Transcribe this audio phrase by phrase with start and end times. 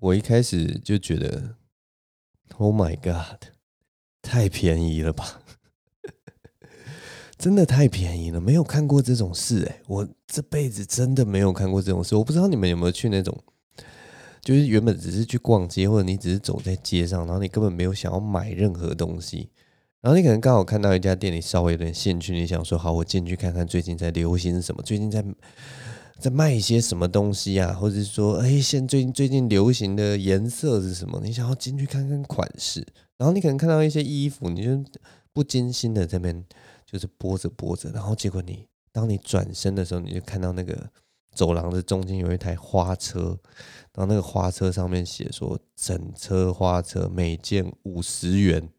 [0.00, 1.56] 我一开始就觉得
[2.56, 3.48] ，Oh my God，
[4.22, 5.42] 太便宜了吧！
[7.36, 12.14] 真的太便宜了，没有看过这种事哎、我这辈子真的没有看过这种事。
[12.16, 13.36] 我不知道你们有没有去那种，
[14.40, 19.50] 就是原本只是去逛街，或者你只是走在街上，然后你根本没有想要买任何东西，
[20.00, 25.24] 然后你可能刚好看到一家店里稍微有点兴趣，你想说好，我进去看看最近在流行什么，最近在
[26.18, 31.20] 在卖一些什么东西啊，或者是说，哎，现最近最近流行的颜色是什么？
[31.22, 34.84] 你想要进去看看款式，然后你可能看到一些衣服，你就
[35.32, 36.44] 不经心的这边。
[36.90, 40.90] 就是播着播着，然后结果你当你转身的时候，你就看到那个
[41.34, 43.38] 走廊的中间有一台花车，
[43.92, 48.70] 然后那个花车上面写说整车花车每件五十元，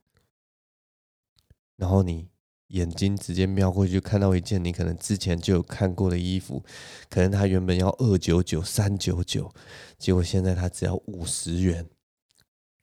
[1.75, 2.27] 然后你
[2.69, 6.63] 眼睛直接瞄过去看到一件你可能之前就有看过的衣服，
[7.09, 9.53] 可能它原本要二九九、三九九，
[9.97, 11.87] 结果现在它只要五十元，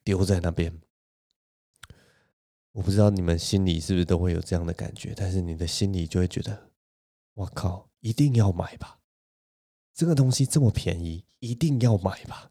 [0.04, 0.80] 丢在那边。
[2.72, 6.70] 我不知道你们心里是不是都会有这样的感觉，但是你的心里就会觉得，
[7.34, 8.98] 我靠，一定要买吧！
[9.94, 12.50] 这个东西这么便宜，一定要买吧！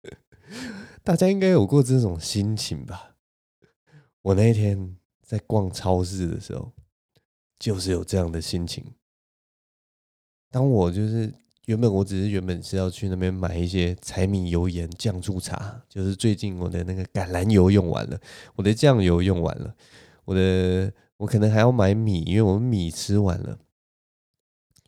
[1.04, 3.16] 大家应该有过这种心情吧？
[4.22, 6.72] 我那天在逛超市的时候，
[7.58, 8.82] 就是有这样的心情。
[10.50, 11.34] 当我就是。
[11.66, 18.16] 原本我只是原本是要去那边买一些柴米油盐酱醋茶，就是最近我的那个橄榄油用完了，
[18.54, 19.74] 我的酱油用完了，
[20.24, 23.58] 我的我可能还要买米，因为我们米吃完了。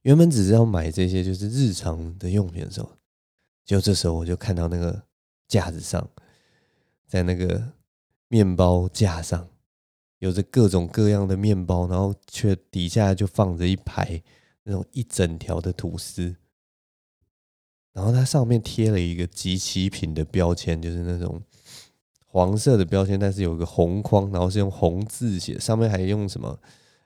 [0.03, 2.93] 原本只是要买这些就是日常的用品的时候，
[3.65, 5.03] 就这时候我就看到那个
[5.49, 6.09] 架子上，
[7.09, 7.73] 在那个
[8.29, 9.49] 面包架上，
[10.19, 14.23] 有着各种各样的面包，然后却底下就放着一排
[14.65, 16.37] 那种一整条的吐司。
[17.93, 21.43] 然后它上面贴了一个即期品的标签，就是那种
[22.27, 26.61] 黄色的标签，但是有个红框，然后是用红字写，上面还用什么？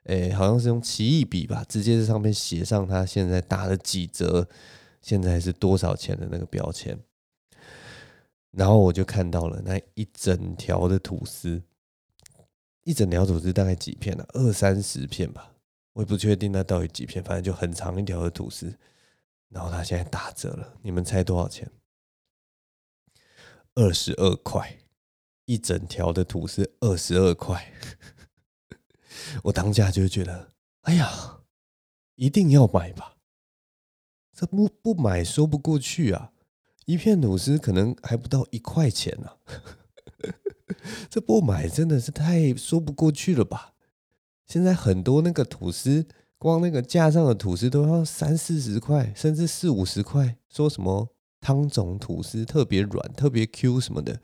[0.04, 4.48] 诶，好像是用奇异笔吧，直接在上面写上它现在打了几折，
[5.00, 6.98] 现在是多少钱的那个标签。
[8.50, 11.62] 然后我就看到了那一整条的吐司，
[12.84, 14.24] 一整条吐司大概几片呢？
[14.34, 15.54] 二三十片吧，
[15.92, 18.76] 我也不确定那到底几片，反正就很长一条的吐司。
[19.48, 21.70] 然后它现在打折了，你们猜多少钱？
[23.74, 24.78] 二十二块，
[25.44, 27.72] 一整条的吐司二十二块。
[29.44, 31.42] 我当下就觉得，哎呀，
[32.16, 33.16] 一定要买吧！
[34.32, 36.32] 这不不买说不过去啊！
[36.86, 39.38] 一片吐司可能还不到一块钱呢，
[41.08, 43.74] 这不买真的是太说不过去了吧？
[44.46, 46.06] 现在很多那个吐司。
[46.38, 50.38] 光那个架上的吐司都要三四十块，甚至四五十块。
[50.48, 51.08] 说什么
[51.40, 54.20] 汤种吐司特别软、特别 Q 什么的，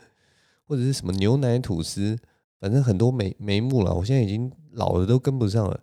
[0.66, 2.19] 或者是什么牛奶吐司，
[2.58, 3.94] 反正很多眉眉目了。
[3.94, 5.80] 我现在已经老了，都跟不上了。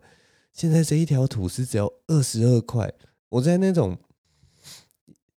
[0.51, 2.91] 现在这一条吐司只要二十二块，
[3.29, 3.97] 我在那种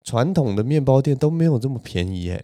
[0.03, 2.35] 传统的面包店都没有这么便宜。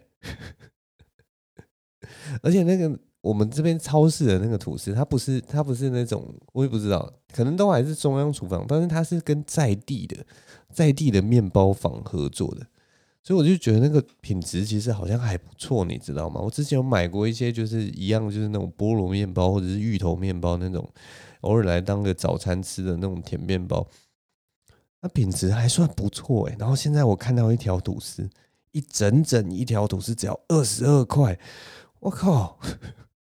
[2.41, 2.99] 而且那个。
[3.23, 10.17] 我们这边超市的那个吐司，它不是它不是那种，我也不知道，可能都还是中央厨房，但是它是跟在地的
[10.73, 12.67] 在地的面包房合作的，
[13.23, 16.41] 所以我就觉得那个品质其实好像还不错，你知道吗？
[16.41, 20.85] 我之前有买过一些，就是一样，就是那种菠萝面包或者是芋头面包那种，
[21.39, 23.87] 偶尔来当个早餐吃的那种甜面包，
[24.99, 26.55] 那品质还算不错哎。
[26.59, 28.29] 然后现在我看到一条吐司，
[28.73, 31.39] 一整整一条吐司只要二十二块，
[32.03, 32.59] 我靠！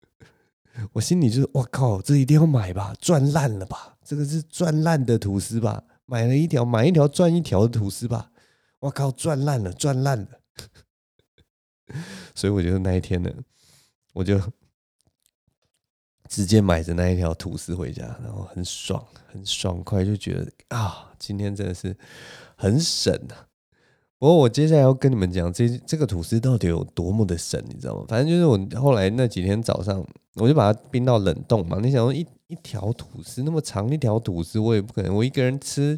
[0.91, 3.97] 我心里就是，我靠，这一定要买吧，赚烂了吧？
[4.03, 5.81] 这个是赚烂的吐司吧？
[6.05, 8.31] 买了一条，买一条赚一条的吐司吧？
[8.79, 10.27] 我靠，赚烂了，赚烂了！
[12.35, 13.31] 所以我觉得那一天呢，
[14.11, 14.41] 我就
[16.27, 21.95] 直接买着那一条吐司回家，然后很爽，很爽快，就觉得啊，今天真的是
[22.57, 23.47] 很省啊。
[24.19, 28.05] 不过我接下来要跟你们讲，这这个吐司到底有多么的神，你知道吗？
[28.07, 30.05] 反正就是我后来那几天早上。
[30.37, 31.79] 我就把它冰到冷冻嘛。
[31.81, 35.97] 你想说一一条吐司那么长一条吐司，我也不可能我一个人吃，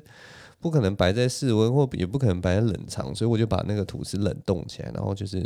[0.59, 5.43] 不可能摆在室温或也不可能摆在冷藏，所以我就把那个吐司冷冻起来，然后就是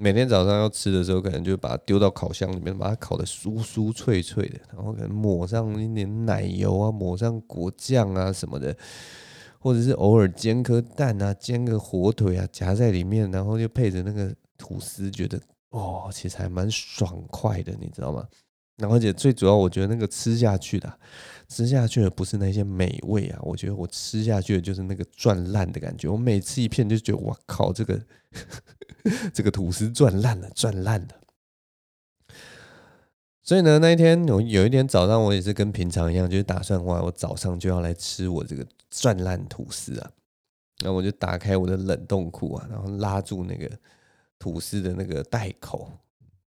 [0.00, 8.74] 每天早上要吃的时候，可能就把它丢到烤箱里面，把它烤得酥酥脆脆的，然后可能抹上一点奶油啊，抹上果酱啊什么的，
[9.58, 15.40] 或者是偶尔煎颗蛋啊，煎个火腿啊夹在里面，然后就配着那个吐司，觉得。
[15.70, 18.26] 哦，其实还蛮爽快的，你知道吗？
[18.78, 20.90] 然后而且最主要，我觉得那个吃下去的，
[21.48, 26.08] 吃下去的不是那些美味啊，我觉得我吃下去的就是那个转烂的感觉。
[26.08, 28.00] 我每吃一片就觉得，哇靠，这个
[29.34, 31.08] 这个吐司转烂了，转烂了。
[33.48, 40.10] 所以呢，那一天有有一天早上，我也是跟平常一样，就是打算话，我早上就要来吃我这个赚烂吐司啊。
[40.82, 43.66] 然后我就打开我的冷冻库啊，然后拉住那个
[44.38, 45.90] 吐司的那个袋口。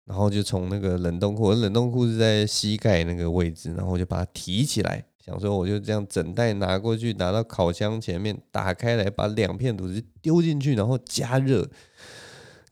[0.04, 11.68] 然后就从那个冷冻库，我冷冻库是在膝盖那个位置，然后我就把它提起来，想说我就这样整袋拿过去，拿到烤箱前面，打开来，把两片吐司丢进去，然后加热，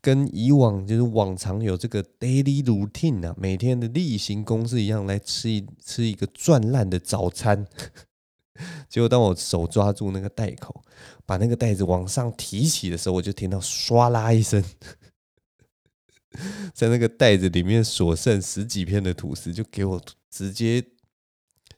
[0.02, 7.64] 跟以往就是往常有这个 daily routine 啊，每天的例行公事一样，来吃一吃一个赚烂的早餐。
[8.90, 10.82] 结果当我手抓住那个袋口，
[11.25, 14.62] 把那个袋子往上提起的时候，我就听到唰啦一声。
[16.75, 20.84] 在那个袋子里面所剩十几片的吐司，就给我直接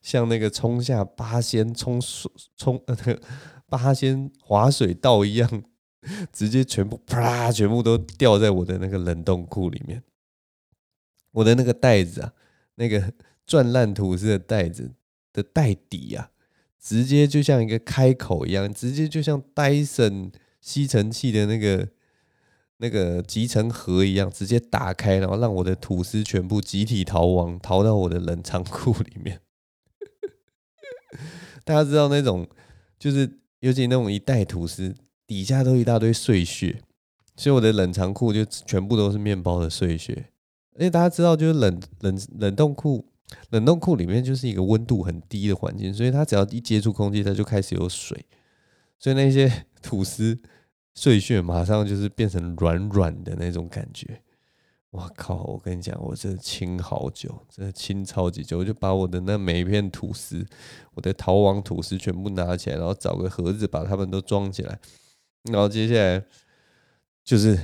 [0.01, 2.01] 像那个冲下八仙冲
[2.57, 3.21] 冲那个
[3.69, 5.65] 八仙滑水道一样，
[6.33, 10.03] 直接全部啪，全部都掉在我的那个冷冻库里面。
[11.33, 12.33] 我的那个袋子啊，
[12.77, 13.13] 那个
[13.47, 14.93] 赚烂吐司的袋子
[15.33, 16.31] 的袋底啊，
[16.81, 20.31] 直接就像一个开口一样，直接就像戴森
[20.61, 21.89] 吸尘器的那个。
[22.79, 29.41] 那个集成盒一样，直接打开，然后让我的吐司全部集体逃亡，逃到我的冷藏库里面。
[31.65, 32.47] 大家知道那种，
[32.99, 34.93] 就是尤其那种一袋吐司
[35.27, 36.83] 底下都一大堆碎屑，
[37.37, 40.31] 所以我的冷藏库就全部都是面包的碎屑。
[40.77, 43.07] 而且大家知道，就是冷冷冷冻库，
[43.51, 48.27] 冷冻库里面就是一个温度很低的环境，所以它只要一接触空气，它就开始有水，
[48.99, 50.41] 所以那些吐司。
[50.97, 54.23] 碎屑马上就是变成软软的那种感觉，
[54.91, 55.43] 我靠！
[55.43, 60.47] 我跟你讲，我这清好久，真的清超级久，我就把我的那每一片吐司，
[60.95, 64.79] 我的逃亡吐司全部拿起来，然后找个盒子把它们都装起来，
[65.51, 66.25] 然后接下来
[67.23, 67.59] 就是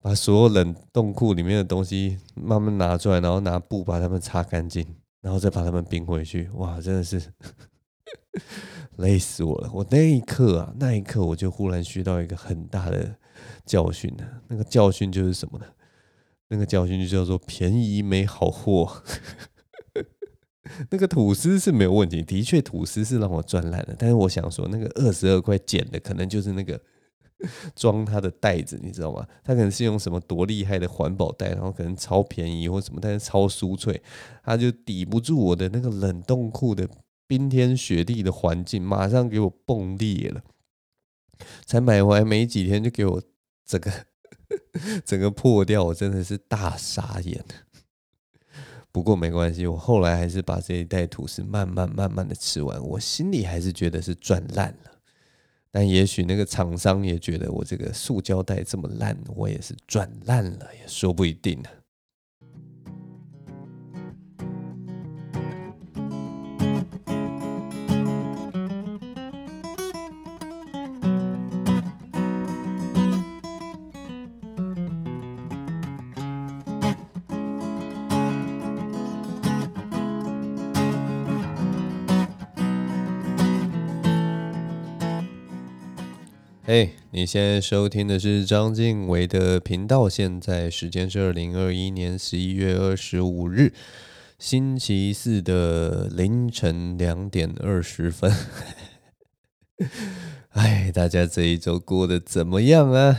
[0.00, 4.86] 把所有冷冻库里面的东西慢慢拿出来，然后拿布把它们擦干净，
[5.20, 6.48] 然后再把它们冰回去。
[6.54, 7.22] 哇，真的是。
[8.98, 9.70] 累死我了！
[9.72, 13.16] 我那一刻啊，那一刻我就忽然学到一个很大的
[13.64, 14.24] 教训呢。
[14.48, 15.66] 那个教训就是什么呢？
[16.48, 19.02] 那个教训就叫做便宜没好货。
[20.90, 23.94] 那个吐司是没有问题，的确吐司是让我赚烂了。
[23.98, 26.80] 但是我想说，那个二十二块捡的，可能就是那个
[27.74, 29.26] 装它的袋子，你知道吗？
[29.44, 34.02] 它可能是用什么多厉害的环保袋，然后可能超便宜或什么，但是超酥脆，
[34.42, 36.88] 它就抵不住我的那个冷冻库的。
[37.26, 40.42] 冰天雪地的环境，马上给我崩裂了。
[41.66, 43.22] 才买回来没几天，就给我
[43.66, 43.92] 整个
[45.04, 47.44] 整个破掉，我真的是大傻眼。
[48.90, 54.97] 不过没关系，我后来还是把这一袋吐司慢慢慢慢的吃完，我心里还是觉得是赚烂了。
[55.70, 61.68] 但也许那个厂商也觉得我这个塑胶袋这么烂，我也是赚烂了，也说不一定呢。
[87.10, 90.10] 你现在收听的是章晋唯的频道。
[90.10, 93.72] 现在时间是二零二一年十一月二十五日
[94.38, 98.30] 星期四的凌晨两点二十分。
[100.52, 103.18] 哎，大家这一周过得怎么样啊？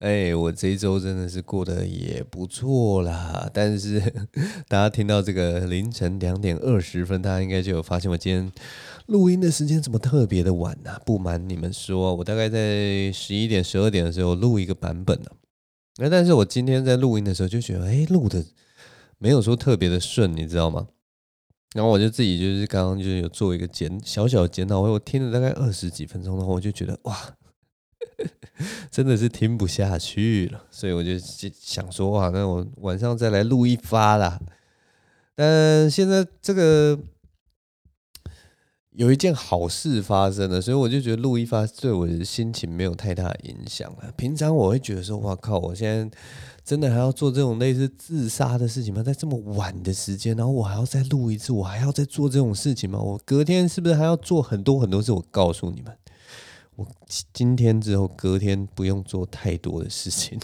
[0.00, 3.50] 哎，我这一周真的是过得也不错啦。
[3.54, 4.00] 但是
[4.68, 8.52] 大家听到这个凌晨两点二十分，大家应该就有发现我今天。
[9.10, 10.96] 录音的时间怎么特别的晚呢？
[11.04, 15.30] 不瞒你们说，我大概在十一点、十二点的时候录一个版本呢。
[15.96, 18.44] 那但是我今天在录音的时候就觉得，哎，录的
[19.18, 20.86] 没有说特别的顺，你知道吗？
[21.74, 27.16] 然后我就自己就是刚刚就有做一个检小小的检讨，我听了大概二十几分钟，的话我就觉得哇，
[28.92, 34.40] 真的是听不下去了，所以我就想说哇，那我晚上再来录一发啦。
[35.34, 36.96] 但现在这个。
[39.00, 44.12] 有一件好事发生了，所以我就觉得录一发对我的心情没有太大影响了。
[44.14, 46.18] 平常我会觉得说，哇靠，我现在
[46.62, 49.02] 真的还要做这种类似自杀的事情吗？
[49.02, 53.00] 在这么晚的时间，然后我还要再录一次，我还要再做这种事情吗？
[53.00, 55.10] 我隔天是不是还要做很多很多事？
[55.12, 55.96] 我告诉你们，
[56.76, 56.86] 我
[57.32, 60.38] 今天之后隔天不用做太多的事情。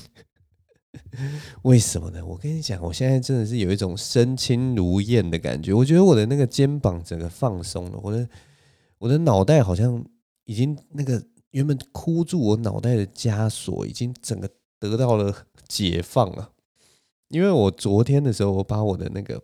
[1.60, 2.24] 为什么呢？
[2.24, 5.74] 我跟你讲，我现在真的是有一种身轻如燕的感觉。
[5.74, 8.26] 我觉得我的那个肩膀整个放松了，我的
[8.98, 10.04] 我的脑袋好像
[10.44, 14.48] 已经那个原本箍住我脑袋的枷锁，已经整个
[14.78, 16.52] 得到了解放了。
[17.28, 19.42] 因为我昨天的时候，我把我的那个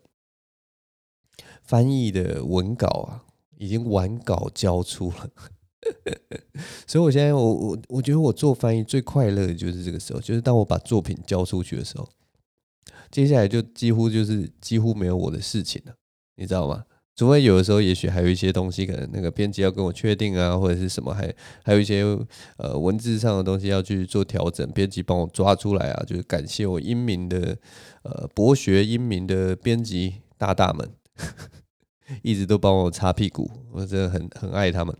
[1.61, 3.25] 翻译的文稿啊，
[3.57, 5.29] 已经完稿交出了。
[6.87, 12.07] 所以，我现在我我我觉得我做翻译最快乐的就是这个时候，就是当我把作品交出去的时候，
[13.11, 15.93] 接下来就几乎就是几乎没有我的事情了，
[16.35, 16.85] 你知道吗？
[17.15, 21.31] 除非有的时候，也许还有一些东西，可能那个编辑要跟我确定啊，或者是什么，还
[21.63, 22.03] 还有一些
[22.57, 27.55] 呃文字上的东西要去做调整，编辑帮我抓出来啊，就是感谢我英明的
[28.01, 30.89] 呃博学英明的编辑大大们，
[32.23, 34.95] 一直都帮我擦屁股，我真的很很爱他们。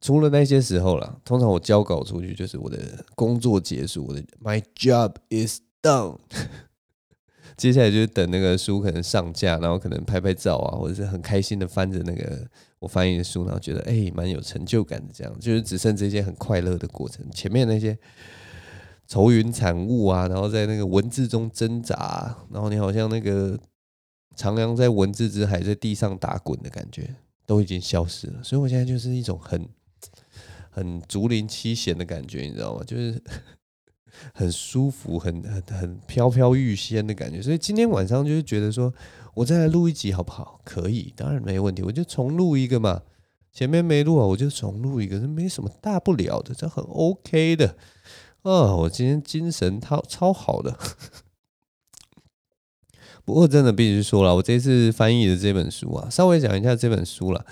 [0.00, 6.18] 除了那些时候啦，通常我交稿出去就是我的工作结束，我的 My job is done。
[7.56, 12.46] 接下来就是等那个书可能上架，然后可能拍拍照啊，或者是很开心的翻着那个
[12.78, 15.12] 我翻译的书，然后觉得哎，蛮有成就感的。
[15.12, 17.98] 这样就是只剩这些很快乐的过程，前面那些
[19.06, 23.58] 愁云惨雾啊，然后在那个文字中挣扎，然后你好像那个
[24.36, 27.14] 徜徉在文字之海，在地上打滚的感觉
[27.46, 28.42] 都已经消失了。
[28.44, 29.66] 所以我现在就是一种很。
[30.68, 32.84] 很竹林七贤的感觉，你知道吗？
[32.86, 33.18] 就是
[34.34, 37.40] 很舒服，很很很飘飘欲仙的感觉。
[37.42, 38.92] 所以今天晚上就是觉得说，
[39.34, 40.60] 我再来录一集好不好？
[40.64, 41.82] 可以，当然没问题。
[41.82, 43.02] 我就重录一个嘛，
[43.52, 47.76] 前面没录啊，我就重录一个，这没什么大不了的，这很 OK 的。
[48.42, 50.76] 啊，我今天精神超超好的。
[53.24, 57.44] 不过真的必须说了，我这次翻译的这本书啊，稍微讲一下这本书了。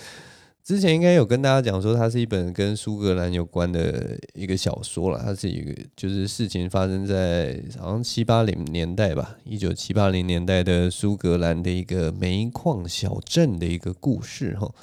[0.64, 5.21] 之前应该有跟大家讲说，它是一本跟苏格兰有关的一个小说了。
[5.23, 14.75] 它是一个，就是事情发生在好像七八零年代吧，一九七八零年代的苏格兰的一个煤矿小镇的一个故事哈。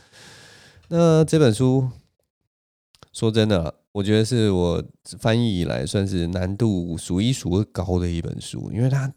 [0.90, 1.90] 那这本书
[3.12, 4.84] 说真的，我觉得是我
[5.18, 9.12] 翻译以来算是难度数一数二高的一本书，因为它。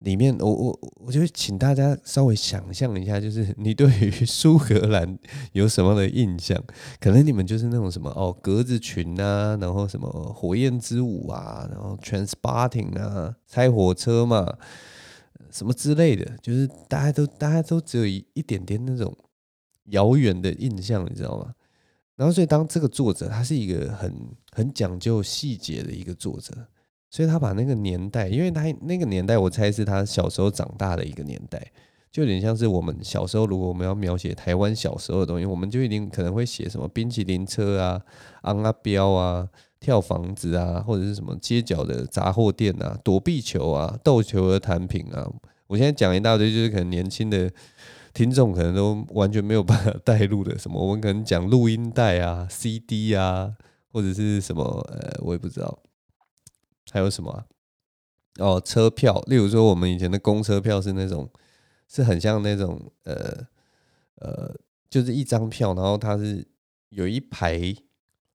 [0.00, 5.18] 里面，我我我就请大家稍微想象一下，就是 你对于苏格兰
[5.52, 6.58] 有什么的印象？
[6.98, 14.56] 可能你们就是那种什么哦，格子裙啊，然后什么火焰之舞啊，然后 Trainspotting 啊，猜火车嘛，
[15.50, 19.14] 什么之类的，就是大家都大家都只有一一点点那种
[19.90, 21.52] 遥远的印象，你知道吗？
[22.16, 24.14] 然后，所以当这个作者，他是一个很
[24.52, 26.54] 很讲究细节的一个作者。
[27.10, 31.60] 所以他把那个年代，因为他那个年代，我猜是他小时候长大的一个年代，
[32.12, 38.00] 就有点像是我们小时候，如果我们要描写台湾小时候的东西，我们就一定可能会写什么冰淇淋车啊、
[38.42, 39.48] 昂啊标啊、
[39.80, 45.28] 跳房子啊，或者是什么街角的杂货店啊、躲避球啊、斗球的弹平啊。
[45.66, 47.50] 我现在讲一大堆，就是可能年轻的
[48.14, 53.52] 听众可能都完全没有办法 带入的什么，我们可能讲录音带啊、CD 啊，
[53.92, 54.62] 或者是什么
[54.92, 55.78] 呃，我也不知道。
[56.90, 57.46] 还有什么？
[58.38, 61.28] 哦，车票，例如说我们以前的公车票是那种，
[61.88, 63.44] 是很像那种呃
[64.14, 64.54] 呃，
[64.88, 66.46] 就是一张票，然后它是
[66.90, 67.60] 有一排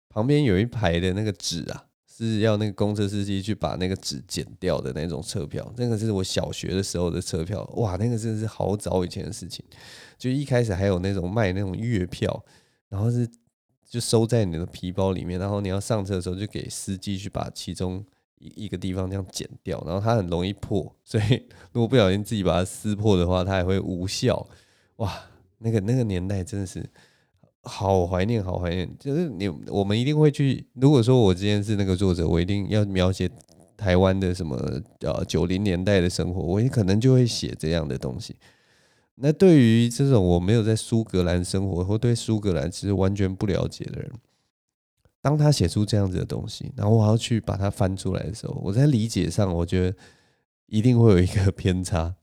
[0.09, 5.73] 旁边有一排的那个纸啊，是要那个公车司机去把那个纸剪掉的那种车票。
[5.77, 9.65] 那个是我小学的时候的车票，哇，那个真的是好早以前的事情。
[10.19, 12.45] 就一开始还有那种卖那种月票，
[12.89, 13.27] 然后是
[13.89, 18.05] 就收在你的皮包里面，然后你要上车的时候就给司机去把其中。
[18.39, 24.47] 一一个地方这样剪掉，然后它很容易破，所以 如果不小心自己把它撕破的话，它还会无效。
[24.97, 25.13] 哇，
[25.59, 26.85] 那个那个年代真的是
[27.63, 28.89] 好怀念，好怀念。
[28.99, 30.67] 就是你我们一定会去。
[30.75, 33.31] 如果说我今天是那个作者，我一定要描写
[33.77, 34.57] 台湾的什么
[35.01, 38.37] 呃九零年代的生活，我也可能就会写这样的东西。
[39.17, 44.11] 那对于这种我没有在苏格兰生活或对苏格兰其实完全不了解的人。
[45.25, 49.97] 当他写出这样子的东西，然后我要去把它翻出来的时候，我在理解上，我觉得
[50.67, 52.15] 一定会有一个偏差。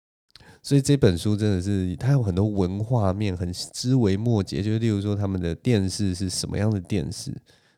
[0.60, 4.62] 所以这本书真的是，它有很多文化面，很枝微末节。
[4.62, 7.34] 就例如说，他们的电视是什么样的电视，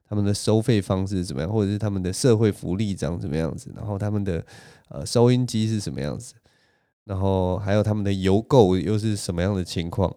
[0.09, 4.45] 他们的收费方式怎么样，或者是他们的社会福利长怎么样子，然后他们的
[4.89, 6.35] 呃收音机是什么样子，
[7.05, 10.13] 然后还有他们的邮购又是什么样的情况。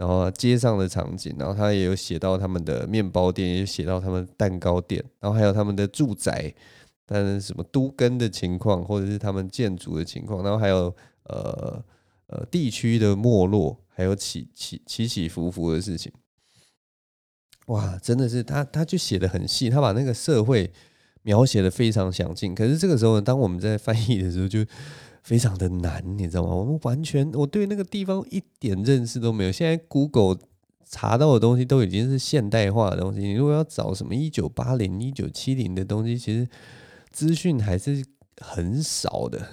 [0.00, 6.54] 然后街上的场景，然后他也有写到他们的面包店，也有写到他们蛋糕店，然后还有他们的住宅，
[7.04, 11.84] 但是什么都根的情况，或者是他们建筑的情况，然后还有呃
[12.28, 16.10] 呃地区的没落，还有起起起起伏伏的事情。
[17.66, 20.72] 哇，真的是他他就写的很细，他把那个社会
[21.24, 22.54] 描写的非常详尽。
[22.54, 24.64] 可是这个时候呢，当我们在翻译的时候，就
[25.22, 26.54] 非常的难，你知道吗？
[26.54, 29.52] 我们完全我对那个地方一点认识都没有。
[29.52, 30.38] 现在 Google
[30.84, 36.48] 查到的东西都已经是现代化的东西，你如果要找什么一九八零、一九七零的东西，其实
[37.10, 38.04] 资讯还是
[38.38, 39.48] 很少的，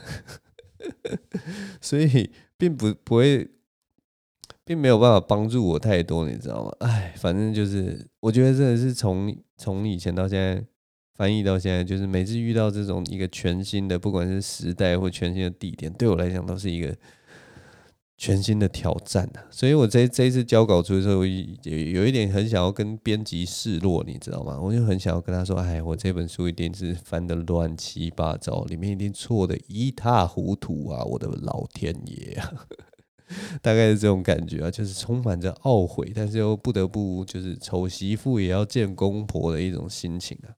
[1.82, 3.50] 所以并不不会。
[4.66, 6.70] 并没有办法帮助我太多，你知道吗？
[6.80, 10.62] 哎，反正就是，我觉得真的是从从以前到现在
[11.18, 16.96] 翻译到现在，就是每次遇到这种一个全新的，不管是时代或全新的地点，对我来讲都是一个
[18.18, 19.44] 全新的挑战啊。
[19.50, 24.60] 所以我这这一次交稿出的时候，有有一点很想要跟编辑示弱，你知道吗？
[24.62, 31.04] 我就很想要跟他说：“哎，我这本书一定是翻得乱七八糟，里面一定错得一塌糊涂啊！
[31.04, 32.54] 我的老天爷啊！”
[33.62, 40.56] 大概是这种感觉啊，就是充满着懊悔，但是又不得不就是丑媳妇也要见公婆的一种心情啊，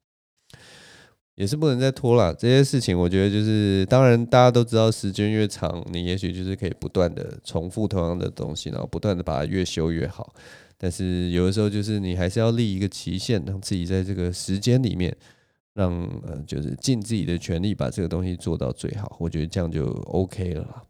[1.39, 2.33] 也是不能再拖了。
[2.33, 10.33] 这些事情我觉得就是，当然大家都知道，时间越长，你也许就是可以不断的重复同样的东西，然后不断的把它越修越好。
[10.77, 15.15] 但是有的时候就是你还是要立一个期限，让自己在这个时间里面，
[15.75, 15.89] 让
[16.27, 19.15] 呃就是尽自己的全力把这个东西做到最好。
[19.17, 20.83] 我觉得这样就 OK 了。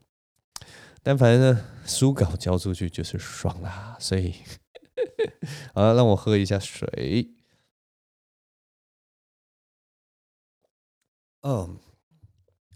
[1.04, 4.34] 但反正呢，书稿交出去就是爽啦，所以
[5.76, 7.30] 好了，让我喝一下水。
[11.42, 11.78] 嗯，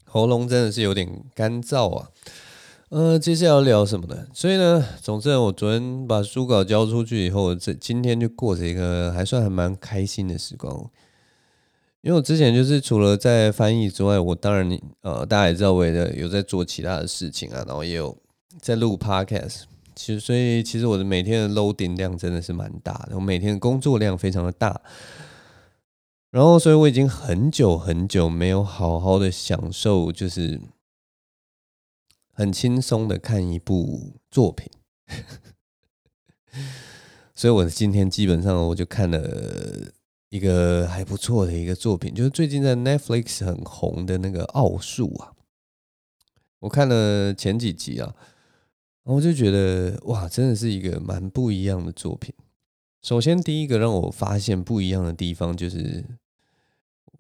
[0.06, 2.10] 喉咙真的是有点干燥啊。
[2.90, 4.28] 呃，接下来要聊什么呢？
[4.34, 10.90] 所以呢，总之我昨天把书稿交出去以后，这今天就过着一个还算还蛮开心的时光。
[12.02, 18.16] 因为我之前就是除了在翻译之外，我当然呃，大家也知道我也有在做其他的事情啊，然后也有
[18.62, 19.64] 在录 podcast。
[19.96, 24.80] 其实，所以其实我的每天的 loading 量真的是蛮大的，我每天的工作量非常的大。
[26.34, 30.60] 然后，所以我已经很久很久没有好好的享受，就是
[32.32, 34.68] 很轻松的看一部作品。
[37.36, 39.94] 所以，我今天基本上我就看了。
[40.30, 45.32] 一个还不错的一个作品，就是最近在 Netflix 很红的那个《奥数》啊，
[46.62, 48.16] 我看了前几集啊，
[49.04, 52.34] 我就觉得哇，真的是一个蛮不一样的作品。
[53.04, 56.04] 首先，第一个让我发现不一样的地方就是。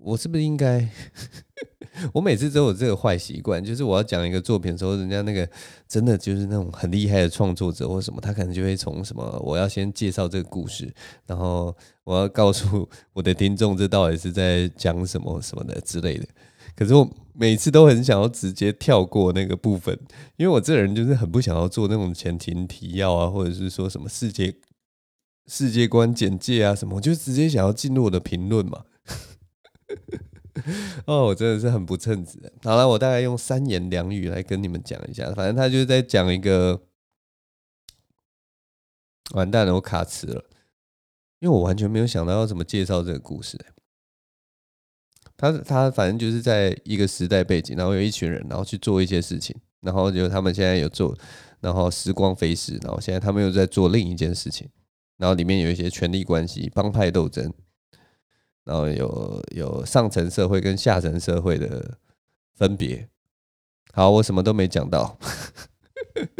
[0.04, 0.88] 我是不是应该？
[2.12, 5.48] 我每次都有这个坏习惯，就是我要讲一个作品的时候，人家那个
[5.88, 10.92] 真的就是那种很厉害的创作者或什么，他可能就会从什么，我要先介绍这个故事，
[11.28, 16.28] 然后我要告诉我的听众这到底是在讲什么什么的之类的。
[16.76, 19.96] 可是我每次都很想要直接跳过那个部分，
[20.38, 24.56] 因为我这人就是很不想要做那种前情提要啊，或者是说什么世界
[25.46, 28.86] 世界观简介啊什么，我就直接想要进入我的评论嘛。
[31.06, 32.40] 哦，我真的是很不称职。
[32.64, 35.32] 好了，我大概用三言两语来跟你们讲一下。
[35.34, 36.82] 反正他就是在讲一个，
[39.34, 40.46] 完蛋了，我卡词了，
[41.40, 43.60] 因为我完全没有想到要怎么介绍这个故事。
[45.36, 51.18] 他他反正就是在一个时代背景，然后有一群人，然后去做一些事情，然后就他们现在有做，
[51.60, 54.70] 然后时光飞逝，然后现在他们又在做另一件事情，
[55.18, 57.52] 然后里面有一些权力关系、帮派斗争。
[58.64, 61.98] 然后有有上层社会跟下层社会的
[62.56, 63.08] 分别。
[63.94, 65.18] 好，我什么都没讲到，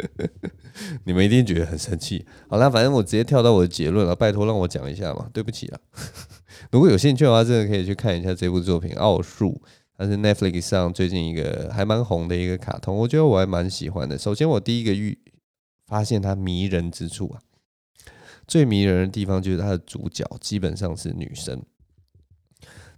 [1.06, 2.26] 你们一定觉得很生气。
[2.48, 5.80] 好啦，反正我直接跳到我的结论了，拜托让我讲一下嘛，对不起了。
[6.72, 9.50] 如果有兴趣的话，真的可以去看一下这部作品《奥数》，
[9.98, 14.18] 它是 Netflix 上最近一个还蛮红的一个卡通，我觉得我还蛮喜欢的。
[14.18, 15.20] 首先，我第一个预
[15.86, 17.42] 发现它迷人之处啊，
[18.48, 21.62] 最迷人的地方就是它的主角基本上是女生。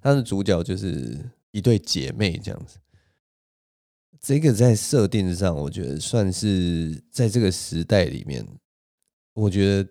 [0.05, 1.17] 他的主角就是
[1.49, 2.77] 一对姐妹这样子，
[4.21, 8.45] 这个在设定上，我觉得算是在这个时代里面，
[9.33, 9.89] 我觉得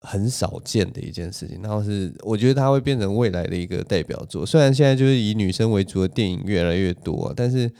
[0.00, 1.60] 很少见的一件事情。
[1.60, 4.46] 然后是，我觉得它会变成未来的一个代表作。
[4.46, 7.70] 虽然现在就是以女生为主的电影越来越多，但是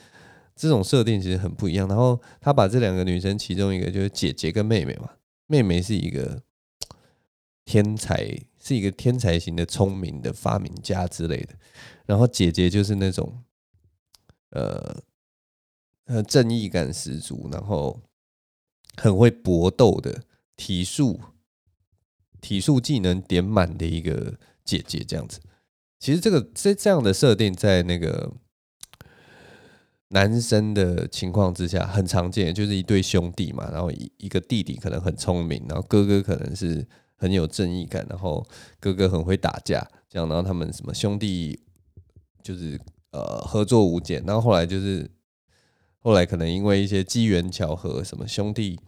[0.54, 1.88] 这种设定其实很不一样。
[1.88, 5.08] 然后他把这两个女生，其中一个就是姐姐跟妹妹嘛，
[5.46, 6.42] 妹妹是一个
[7.64, 8.38] 天才。
[8.66, 11.50] 是一个天才型的聪明的发明家之类的，
[12.06, 13.44] 然后姐姐就是那种，
[14.52, 15.02] 呃，
[16.06, 18.00] 呃，正义感十足，然后
[18.96, 20.22] 很会搏斗的
[20.56, 21.20] 体术，
[22.40, 25.42] 体术技能点满的一个姐姐这样子。
[26.00, 28.32] 其实这个这这样的设定在那个
[30.08, 36.88] 男生的情况之下很常见，就是一对兄弟嘛，然后一一个弟弟可能很聪明，然后哥哥可能是。
[37.16, 38.46] 很有正义感，然后
[38.80, 41.58] 哥哥很会打架，这样，然后他们什么兄弟
[42.42, 42.78] 就是
[43.10, 45.10] 呃合作无间，然后后来就是
[45.98, 48.78] 后来可能因为一些机缘巧合，什么兄弟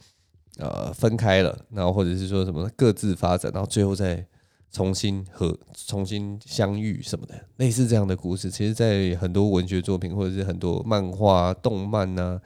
[0.59, 4.27] 呃分开了，然后或者是说什么各自发展，然后最后再
[4.71, 12.43] 重新和重新相遇什么的，类似这样的故事，其实在很多文学作品或者是很多漫画、动漫呐、啊，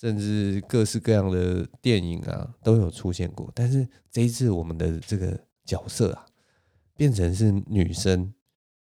[0.00, 3.52] 甚至各式各样的电影啊都有出现过。
[3.54, 6.24] 但是这一次我们的这个角色啊，
[6.96, 8.32] 变成是女生，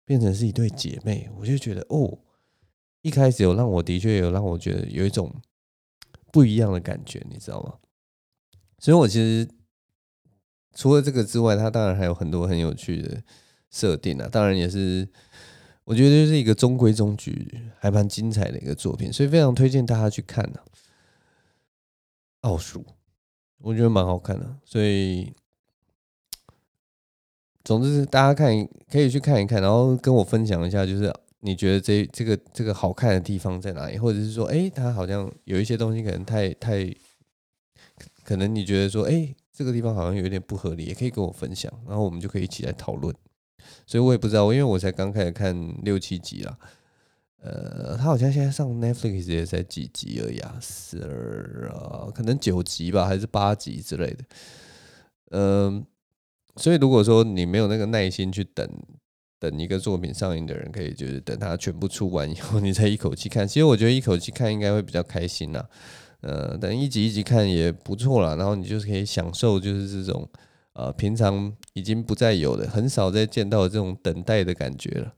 [0.05, 2.21] 变成是一对姐妹，我就觉得哦，
[3.03, 5.35] 一开始有让我的确有让我觉得有一种
[6.31, 7.75] 不一样的感觉，你知道吗？
[8.79, 9.49] 所以我其实
[10.77, 13.21] 除了这个之外，它当然还有很多很有趣的
[13.73, 15.09] 设定啊，当然也是
[15.83, 20.65] 我觉得就是一个中规中矩，还蛮精彩的一个作品，所以非常推荐大家去看呢、啊。
[22.41, 22.85] 奥数，
[23.59, 25.33] 我觉得蛮好看的，所以。
[27.65, 36.91] 总之是大家看可以去看一看，然后跟我分享一下，就是你觉得这这个这个好看的地方在哪里，或者是说，哎，它好像有一些东西可能太太，
[38.25, 43.15] 可能你觉得说，哎，这个地方好像有一点不合理，也可以跟我分享，然后我们就可以一起来讨论。
[43.87, 46.59] 所以我也不知道，因为我才刚开始看六七集啦，
[47.43, 54.25] 呃，他好像现在上 Netflix 也才几集而已啊，十二啊，可能九集吧，还是八集之类的，
[55.31, 55.87] 嗯、呃。
[56.57, 58.69] 所以，如果说你没有那个耐心去等
[59.39, 63.47] 等一个作品上映的人，可以就是等它全部出完以后，你再一口气看。
[63.47, 65.65] 其实我觉得一口气看应该会比较开心啦。
[66.23, 68.35] 呃，等一集一集看也不错啦。
[68.35, 70.29] 然后你就是可以享受就是这种
[70.73, 75.15] 呃平常已经不再有的、很少再见到的这种等待的感觉了。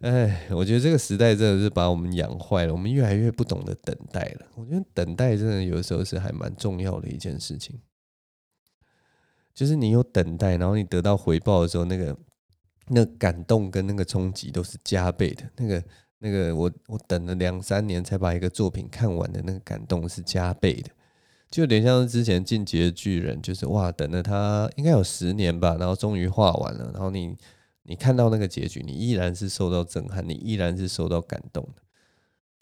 [0.00, 4.46] 哎，我觉得这个时代真的是把我们养坏了，我们越来越不懂得等待了。
[4.54, 7.78] 我觉得等待真的有时候是还蛮重要的一件事情。
[9.52, 12.16] 就是你有等待，然后你得到回报的时候，那个
[12.88, 15.44] 那感动跟那个冲击都是加倍的。
[15.56, 15.84] 那个
[16.18, 20.90] 那个我我等了两三年才把一个作品看完的那个感动是加倍的，
[21.50, 27.36] 就有点像之前《进击的巨人》，就是哇，等了他应该有十年吧，然后终于画完了，然后你
[27.90, 31.82] 你看到那个结局，你依然是受到震撼，你依然是受到感动的。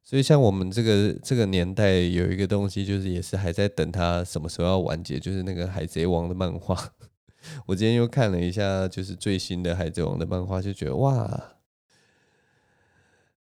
[0.02, 6.94] 所以，像我们这个这个年代，有一个东西，就是也是还在等它什么时候要完结，就是那个《海贼王》的漫画。
[7.66, 11.56] 我今天又看了一下，就是最新的《海贼王》的漫画，就觉得哇，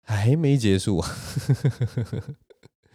[0.02, 1.06] 还没结束！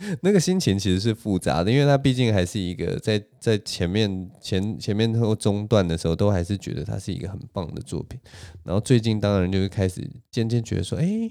[0.23, 8.19] 那个心情其实是复杂的，因为它毕竟还是一个在在前面前前面或中段的时候，都还是觉得它是一个很棒的作品。
[8.65, 11.31] 然后最近当然就是开始渐渐觉得说，哎。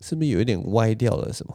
[0.00, 1.52] 是不是有一点歪掉了什么？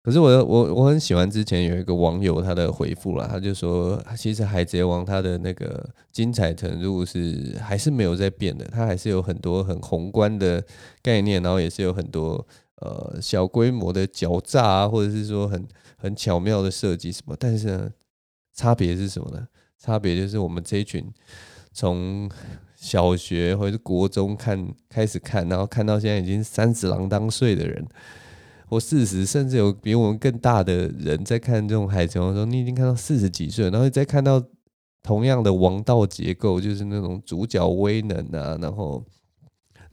[0.00, 10.64] 可是我我我很喜欢之前有一个网友他的回复啦，他就说，其实《海贼王》它的那个精彩程度是还是没有在变的，它还是有很多很宏观的
[11.02, 12.46] 概念，然后也是有很多
[12.80, 17.36] 呃小规模的狡诈啊，或者是说很很巧妙的设计什么。
[17.38, 17.90] 但是呢，
[18.54, 19.46] 差别是什么呢？
[19.78, 21.04] 差别就是我们这一群
[21.72, 22.30] 从
[22.74, 27.86] 小学或者是国中看开始看，然后看到现在已经三十郎当岁的人，
[28.68, 34.42] 或四十，甚至有比我们更大的人在看这种海贼王的时候，你已经看到四十几岁，然后再看到
[35.02, 39.04] 同样的王道结构，就是那种主角威能啊，然后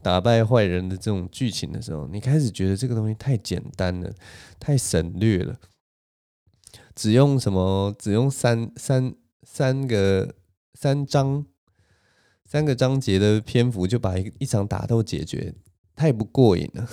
[0.04, 4.12] 打败坏人的这种剧情的时候，你开始觉得这个东西太简单了，
[4.60, 5.56] 太省略了，
[6.94, 7.92] 只用什么？
[7.98, 10.34] 只用三三三个
[10.74, 11.46] 三章。
[12.46, 15.54] 三个章节的篇幅就把一一场打斗解决，
[15.96, 16.86] 太不过瘾了。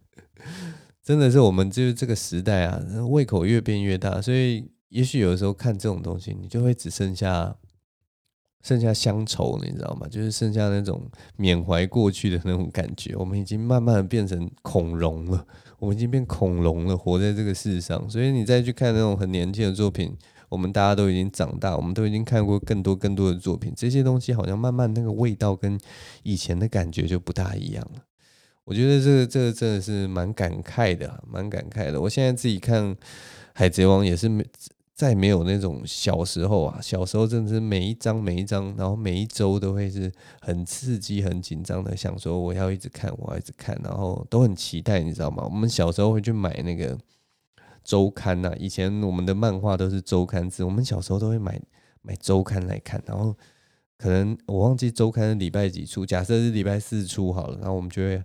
[1.02, 7.56] 真的是我们就是这个时代啊，胃口越变越大，所以也许有的时候看这种东西，你就会只剩下
[8.62, 10.06] 剩下乡愁，你知道吗？
[10.08, 11.02] 就是剩下那种
[11.36, 13.14] 缅怀过去的那种感觉。
[13.16, 15.46] 我们已经慢慢的变成恐龙了，
[15.78, 18.08] 我们已经变恐龙了，活在这个世上。
[18.08, 20.16] 所以你再去看那种很年轻的作品。
[20.48, 25.76] 我们大家都已经长大，我们都已经看过更多更多的作品，这些东西好像慢慢那个味道跟
[26.22, 28.02] 以前的感觉就不大一样了。
[28.64, 32.00] 我觉得这个这个真的是蛮感慨的，蛮感慨的。
[32.00, 32.94] 我现在自己看
[33.54, 34.46] 《海贼王》也是没
[34.96, 45.44] 再没有那种小时候啊，小时候真的是每一章每一章，然后每一周都会是很刺激、很紧张的，想说我要一直看，我要一直看，然后都很期待，你知道吗？
[45.44, 46.98] 我们小时候会去买那个。
[47.84, 51.56] 周刊呐，以前我们的漫画都是周刊志，我们小时候都会买
[52.02, 53.32] 买周刊来看，然后
[53.96, 58.20] 可能我忘记周刊是礼拜几出，假设是礼拜四出好了，然后我们就会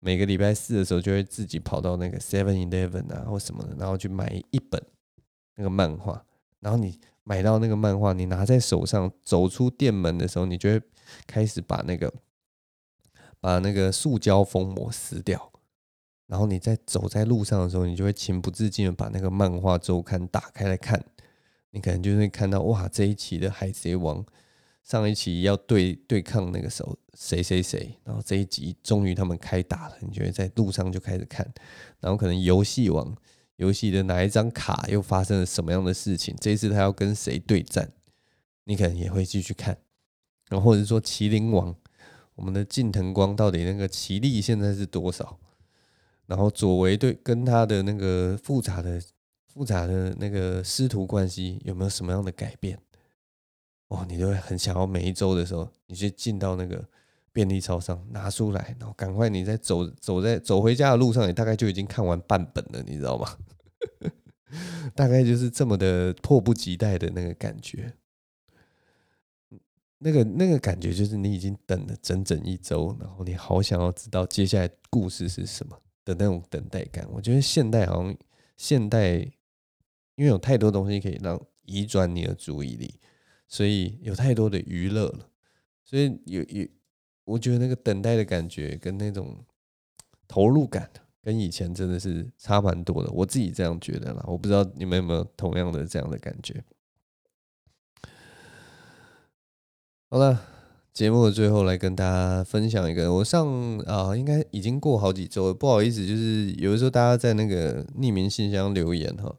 [0.00, 4.78] 每个礼拜四的时候就会自己跑到那个 Seven Eleven 啊或什么的，然后去买一本
[5.58, 6.24] 那个漫画，
[6.60, 10.80] 然后你买到那个漫画，你拿在手上走出店门的时候，你就会
[11.26, 12.14] 开始把那个
[13.40, 15.52] 把那个塑胶封膜撕掉，
[16.28, 21.04] 然后你在走在路上的时候，你就会情不自禁的把那个漫画周刊打开来看，
[21.70, 24.24] 你可能就会看到哇，这一期的海贼王，
[24.84, 31.52] 上一期要对对抗那个时候谁谁谁，然后这一集终于他们开打了，你就会在路上就开始看，
[31.98, 33.12] 然后可能游戏王
[33.58, 37.92] 游戏的哪一张卡又发生了什么样的事情，这一次他要跟谁对战，
[38.64, 39.78] 你可能也会继续看，
[40.48, 41.76] 然后或者说麒麟王。
[42.36, 45.40] 我们的近藤光到底那个棋力现在是多少？
[46.26, 49.02] 然后佐为对跟他的那个复杂的
[49.48, 52.78] 复杂的那个师徒关系有没有什么样的改变？
[53.88, 56.88] 哦，你就会很想要每一周的时候，你去进到那个
[57.32, 63.36] 便利超商拿出来，然后赶快你在走走在走回家的路上，你大概就已经看完半本了，你知道吗？
[64.94, 67.92] 大概就是这么的迫不及待的那个感觉。
[70.00, 77.04] 那个那个感觉就是你已经等了整整一周，然后你好想要知道接下来故事是什么的那种等待感。
[77.10, 78.16] 我觉得现代好像
[78.56, 79.16] 现代，
[80.14, 82.94] 因为有太多东西可以让移转你的注意力，
[83.48, 85.28] 所以有太多的娱乐了，
[85.84, 86.64] 所以有有，
[87.24, 89.44] 我觉得那个等待的感觉跟那种
[90.28, 90.88] 投入感，
[91.28, 93.10] 跟以前真的是差蛮多的。
[93.12, 96.64] 我自己这样觉得啦，我不知道你们有没有同样的这样的感觉。
[100.08, 100.40] 好了，
[100.94, 103.46] 节目的最后来跟大家分享一个，我上
[103.80, 109.36] 啊，应该已经过好几周了，不好意思，就是有的时候大家在那个匿名信箱留言哈，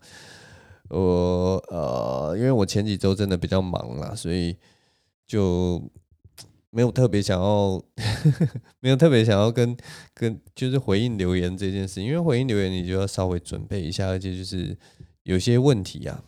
[0.90, 4.56] 我呃，因为我前几周真的比较忙啦，所以
[5.26, 5.82] 就
[6.72, 7.82] 没有特别想要，
[8.80, 9.76] 没有特别想要跟
[10.14, 14.78] 跟就是回应留言这件事，因为回应留言你就要稍微准备一下，而且就是
[15.24, 16.24] 有些问题啊。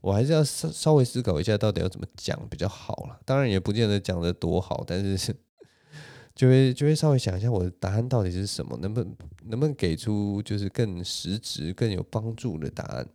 [0.00, 3.20] 我还是要稍稍微思考一下，到底要怎么讲比较好了。
[3.24, 5.34] 当然也不见得讲得多好，但是
[6.34, 9.00] 就会就会稍微想一下我的答案到底是什么，能不
[9.44, 13.06] 能不能给出就是更实质、更有帮助的答案。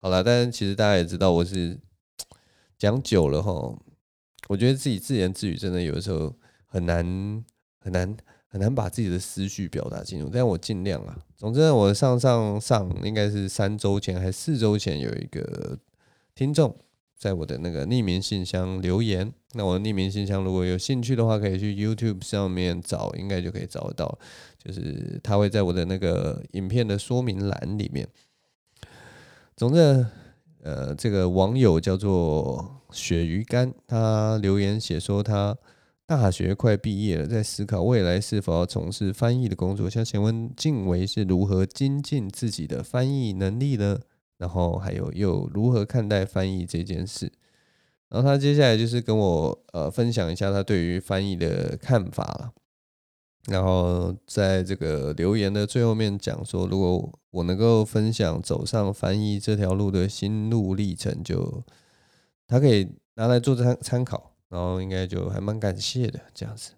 [0.00, 1.76] 好了，但是其实大家也知道，我是
[2.78, 3.76] 讲久了哈，
[4.48, 6.34] 我觉得自己自言自语真的有的时候
[6.66, 7.04] 很难
[7.78, 8.16] 很难
[8.48, 11.18] 很难把自己的思绪表达清楚，但我尽量啊。
[11.36, 15.78] 总之，我上上上应该是三周前还是四周前有一个。
[16.32, 16.74] 听众
[17.18, 24.18] 在我的那个匿名信箱留言，那我的匿名信箱如果有兴趣的话，可以去 YouTube 上面找，应该就可以找得到。
[24.56, 28.08] 就是他会在我的那个影片的说明栏里面。
[29.54, 30.06] 总之，
[30.62, 35.56] 呃，这个网友叫做鳕鱼干，他留言写说他
[36.06, 39.88] 大学快毕业了，在思考未来是否要从事翻译的工作。
[39.88, 43.98] 想请问静维是如何精进自己的翻译能力呢？
[44.36, 47.30] 然后还有又如何看待翻译这件事？
[48.08, 52.52] 然后他接下来就是跟我呃分享一下他对于翻译的看法了。
[53.46, 61.62] 然后在这个留言的最后面讲说，如果我能够分享走上翻译这条路的心路历程，就
[62.46, 66.72] 他可以拿来做参参考，然后应该就还蛮感谢的这样子。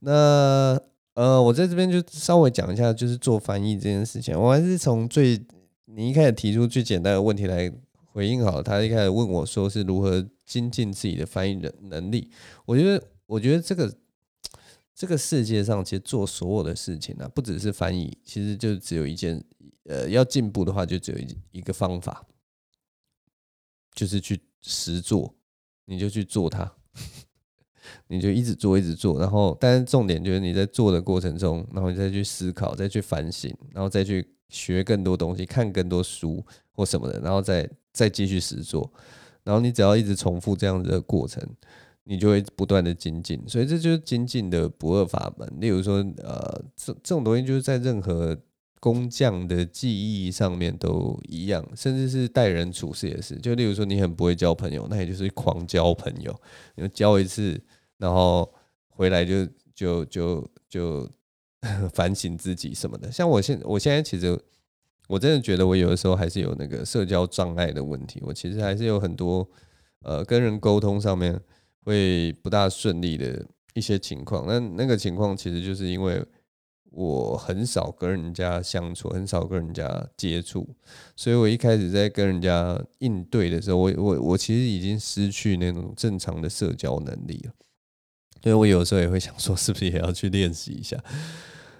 [0.00, 0.80] 那
[1.14, 5.40] 呃，我在这边就稍微讲一下，就是做翻译这件事情，我还是从最。
[5.92, 7.68] 你一开始提出最简单的问题来
[8.12, 12.30] 回应好了，他一开始问我说是如何精进自己的翻译能能力。
[12.64, 13.92] 我觉得，我觉得这个
[15.00, 19.42] 这个世界上其实做所有的事情啊，不只是翻译，其实就只有一件，
[19.84, 22.26] 呃，要进步的话就只有一一个方法，
[23.94, 25.34] 就是去实做，
[25.86, 26.70] 你就去做它，
[28.08, 34.36] 你就一直做一直做，然后，但是重点就是你在做的过程中，然后你再去思考，再去反省，然后再去。
[34.52, 38.92] 学更多东西，看更多书或什么的，然后再再继续实做，
[39.44, 41.40] 然后你只要一直重复这样子的过程，
[42.10, 43.40] 你就会不断的精进。
[43.46, 45.48] 所以这就是精进的不二法门。
[45.60, 48.36] 例如说，呃，这这种东西就是在任何
[48.80, 53.36] 工匠的技艺上面都一样，甚至是待人处事也是。
[53.36, 56.34] 就例如说，你很不会交朋友，那也就是狂交朋友，
[56.74, 57.58] 你交一次，
[57.98, 58.52] 然后
[58.88, 61.08] 回来就就就就。
[61.92, 64.34] 反省自己什么的，像我现我现在其实
[65.08, 69.46] 我真的觉得我有的时候还是有那个社交障碍的问题，我其实还是有很多
[70.00, 71.38] 呃跟人沟通上面
[71.90, 74.46] 会不大顺利的一些情况。
[74.46, 76.24] 那那个情况其实就是因为
[76.92, 80.68] 我很少跟人家相处，很少跟人家接触，
[81.16, 87.52] 所以我一开始在跟人家应对的时候，我我我其实已经失去那种正常的社交能力了。
[88.42, 90.96] 所以我有时候也会想说，是不是也要去练习一下？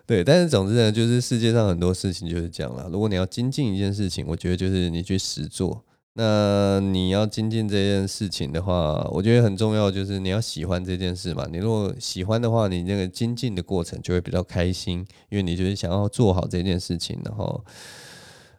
[0.06, 2.88] 对，但是总之呢，就是世界上很多事情就是这样啦。
[2.92, 11.46] 如果你要精进一件事情，我觉得就是你去实做，那你要精进这件事情的话，我觉得很重要，就是你要喜欢这件事嘛。
[11.50, 17.64] 你如果喜欢的话，你那个精进的过程就会比较开心，因为你就是想要做好这件事情，然后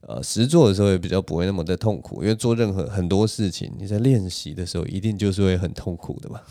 [0.07, 2.23] 呃，实做的时候也比较不会那么的痛苦。
[2.23, 6.41] 因为做任何很多事情，你在练习的时候一定就是会很痛苦的嘛，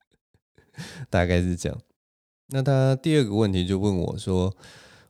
[1.10, 1.78] 大概是这样。
[2.48, 4.56] 那他第二个问题就问我说。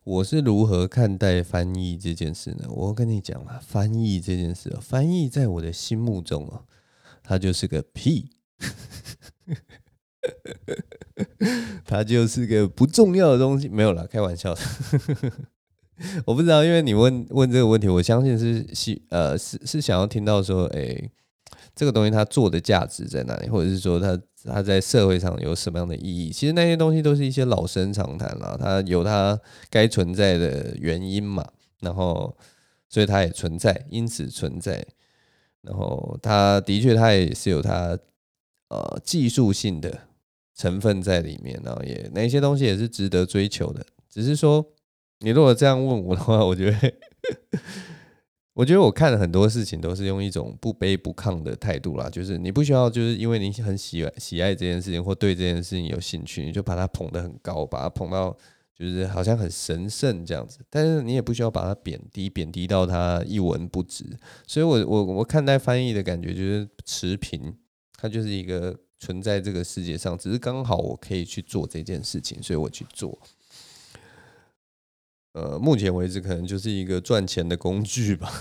[0.05, 2.67] 我是如何看待翻译这件事呢？
[2.69, 6.65] 我跟你讲啊，翻译这件事，哦翻译在我的心目中哦，
[7.23, 8.31] 它就是个屁，
[11.85, 13.69] 它就是个不重要的东西。
[13.69, 14.61] 没有啦，开玩笑的。
[16.25, 21.11] 我不知道，因为你问问这个问题，我相信是希呃是是想要听到说，哎、
[21.75, 24.21] 这个东西它做的价值在哪里，或者是说它。
[24.43, 26.31] 它在社会上有什么样的意义？
[26.31, 31.47] 其实那些东西都是一些老生常谈了，它有它该存在的原因嘛，
[31.81, 32.35] 然后
[32.89, 34.83] 所以它也存在，因此存在。
[35.61, 37.99] 然后它的确，它也是有它
[38.71, 39.95] 呃技术性的
[40.57, 43.85] 成分在里面，然后也那些东西也是值得追求的。
[44.09, 44.65] 只是说，
[45.19, 46.93] 你如果这样问我的话，我觉得。
[48.61, 58.37] 我觉得我看了很多事情都是用一种不卑不亢的态度啦，就是你不需要，就是因为你很喜喜爱这件事情或对这件事情有兴趣，你就把它捧得很高，把它捧到
[58.79, 60.59] 就是好像很神圣这样子。
[60.69, 64.05] 但是你也不需要把它贬低，贬低到它一文不值。
[64.47, 67.57] 所以我我我看待翻译的感觉就是持平，
[67.97, 73.19] 它就是一个存在这个世界上，只是刚好我可以去做这件事情，所以我去做。
[75.33, 78.31] 呃，目前为止可能就是一个赚钱的工具吧。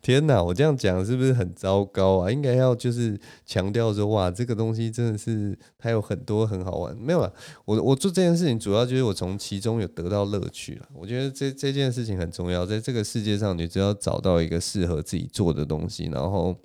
[0.00, 2.30] 天哪，我这样讲是不是很糟糕啊？
[2.30, 6.96] 应该要就是强调说，哇，这个东西真的是它有很多很好玩。
[6.96, 7.32] 没有啊，
[7.64, 10.88] 我我做这件事情主要就是我从其中有得到乐趣了。
[10.94, 16.56] 我觉得这这件事情很重要，在这个世界上，你只要找到一个适合自己做的东西，然后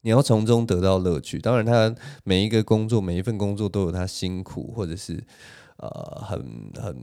[0.00, 1.38] 你要从中得到乐趣。
[1.38, 5.22] 当然，他每一个工作，每一份工作都有他辛苦或者是。
[5.80, 6.96] 呃，很很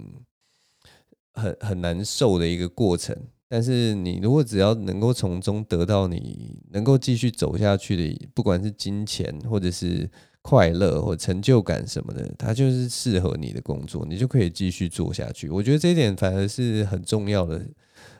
[1.33, 3.15] 很很难受的一个过程，
[3.49, 10.07] 但是你如果只要能够从中得到你能够继续走下去的，不管是金钱或者是
[10.43, 15.49] 快乐或成就感什么的，它就是适合你的工作，你就可以继续做下去。
[15.49, 17.67] 我觉得这一点反而是很重要的，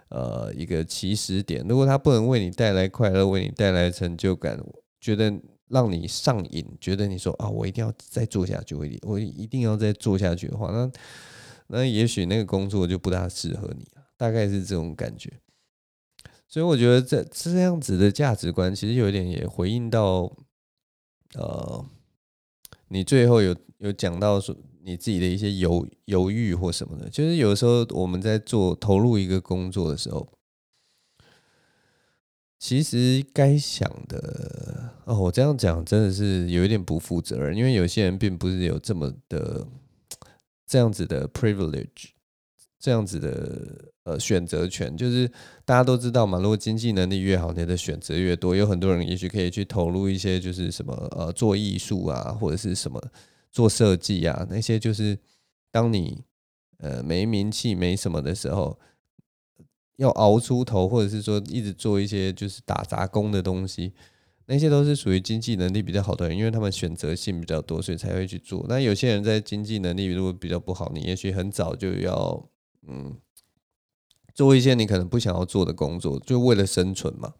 [0.09, 1.63] 呃，一个起始点。
[1.67, 5.31] 如果它不能为你带来快乐，为你带来成就感，我觉得。
[5.69, 10.91] 让你上瘾，觉得你说啊，我一定要再做下去，我一定要再做下去的话，那
[11.67, 15.31] 那也许那个工作就不大适合你了，大概是这种感觉。
[16.47, 20.31] 所以我觉得这这样子的价值观，其实有一点也回应到，
[21.35, 21.85] 呃，
[22.87, 30.27] 你最后有有讲到说你自己的一些犹犹豫或什么的，就是有时候我们在做投入一个工作的时候。
[32.59, 39.67] 其实该想的哦，我这样讲真的是有一点不负责任，因为有些人并不是有这么的
[40.65, 42.09] 这样子的 privilege，
[42.79, 45.31] 这样子的呃选择权，就是
[45.65, 52.99] 大家都知道嘛，如果经济能力越好，你的选择越多，有很多人也许可以去投入一些就是什么呃做艺术啊，或者是什么
[53.51, 55.15] 做设计啊，那些就是
[55.71, 56.23] 当你
[56.79, 58.79] 呃没名气没什么的时候。
[59.97, 63.93] 要熬出头，或者是说一直做一些就是打杂工的东西，
[64.45, 68.65] 那些都是属于经济能力比较好的人，因为他们选择性比较多，所以才会去做。
[68.69, 72.47] 那有些人在经济能力如果比较不好，你也许很早就要
[72.87, 73.17] 嗯
[74.33, 77.33] 做一些你可能不想要做的工作，就为了生存嘛。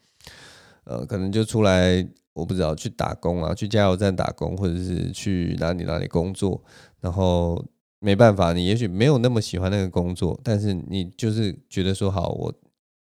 [0.84, 6.64] 呃，可能就出来我不知道去打工啊，去加油站打工，或者是去哪里哪里工作，
[7.00, 7.64] 然后。
[8.00, 12.54] 没办法，你也许没有那么喜欢那个工作，但是你就是觉得说好，我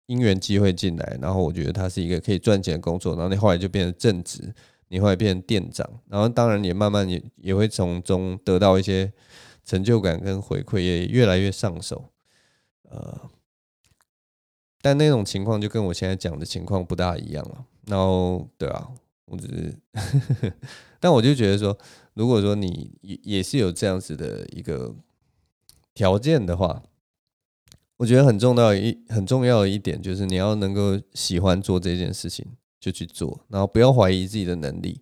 [0.08, 4.54] 因缘机会进来，然后我觉得它是一个可以赚钱的工作，然后你后来就变成正职，
[4.90, 9.14] 你后来变成店长，然后当然也慢慢也也会从中得到一些
[9.64, 12.10] 成就感跟回馈，也越来越上手。
[12.90, 13.22] 呃，
[14.82, 17.66] 但那种情况就跟我现在讲的情况不大一样了。
[17.88, 18.90] 然后，对啊，
[19.32, 20.54] 我只是，
[21.00, 21.76] 但我就觉得说。
[22.14, 24.94] 如果说你也也是有这样子的一个
[25.94, 26.84] 条件的话，
[27.96, 32.46] 我觉得很重要一很重要的一点就是你要能够喜欢做这件事情
[32.82, 35.00] 就去做，然后不要怀疑自己的能力。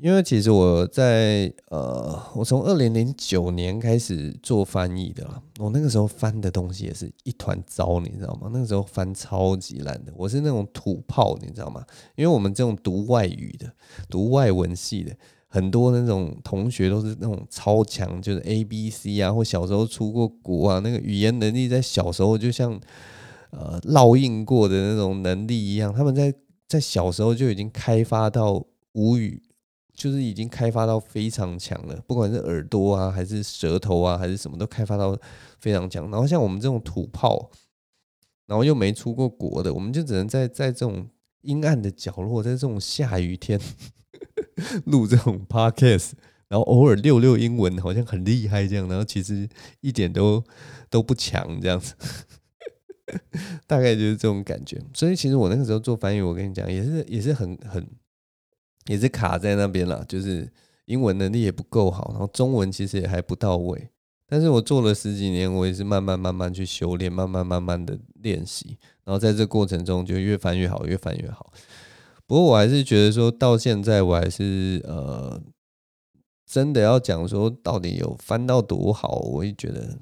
[0.00, 8.50] 因为其实我在呃，我从二零零九年开始做翻译的啦，我那个时候翻的东西也是一团糟，你知道吗？
[8.52, 11.84] 那个时候翻超级烂的，我是那种土炮，你知道吗？
[12.16, 13.72] 因为我们这种读外语的、
[14.10, 15.16] 读外文系的。
[15.46, 22.72] 很多那种同学都是那种超强，就是 A B C 啊，或小时候出过国啊，那个语言能力在小时候就像
[23.50, 26.34] 呃烙印过的那种能力一样，他们在
[26.66, 29.40] 在小时候就已经开发到无语，
[29.94, 35.16] 就是已经开发到非常强了，不管是耳朵啊，还是舌头啊，还是什么都开发到
[35.60, 36.10] 非常强。
[36.10, 37.50] 然后像我们这种土炮，
[38.46, 41.08] 然后又没出过国的，我们就只能在在这种
[41.42, 43.60] 阴暗的角落，在这种下雨天
[44.86, 46.12] 录这种 podcast，
[46.48, 49.48] 然后偶尔溜溜英文，好像很厉害这样，然后其实
[49.80, 50.42] 一点都
[50.90, 51.94] 都不强这样子。
[53.66, 57.86] 大概就是这种感觉，所以其实我那个时候做翻译，我跟你讲，也是也是很很，
[58.86, 60.50] 也是卡在那边了，就是
[60.86, 63.90] 英文能力也不够好，然后中文其实也还不到位。
[64.26, 71.52] 但是我做了十几年，我也是慢慢慢慢去修炼，慢慢慢慢的练习，然后在这过程中就越翻越好，越翻越好。
[72.26, 75.40] 不过我还是觉得说到现在，我还是呃，
[76.46, 79.98] 真的要讲说到底有翻到多好，我也觉得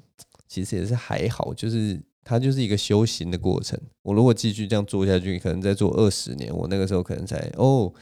[0.47, 2.01] 其实也是还好，就是。
[2.25, 3.77] 它就是一个修行的过程。
[4.01, 7.93] 我如果继续这样做下去，可能再做二十年，我那个时候可能才哦，